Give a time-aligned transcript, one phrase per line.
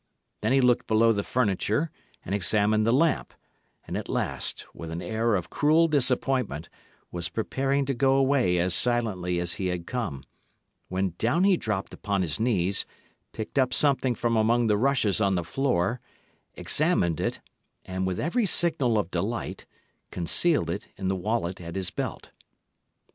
[0.41, 1.91] Then he looked below the furniture,
[2.25, 3.35] and examined the lamp;
[3.85, 6.69] and, at last, with an air of cruel disappointment,
[7.11, 10.23] was preparing to go away as silently as he had come,
[10.87, 12.87] when down he dropped upon his knees,
[13.31, 16.01] picked up something from among the rushes on the floor,
[16.55, 17.39] examined it,
[17.85, 19.67] and, with every signal of delight,
[20.09, 22.31] concealed it in the wallet at his belt.